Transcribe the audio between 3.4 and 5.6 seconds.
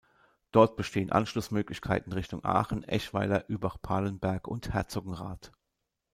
Übach-Palenberg und Herzogenrath.